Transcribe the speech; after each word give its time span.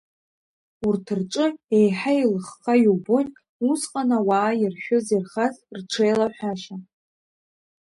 Урҭ 0.87 1.05
рҿы 1.19 1.47
еиҳа 1.77 2.13
еилыхха 2.17 2.73
иубоит 2.83 3.31
усҟан 3.69 4.09
ауаа 4.17 4.51
иршәыз-ирхаз, 4.61 5.55
рҽеилаҳәашьа. 5.77 6.77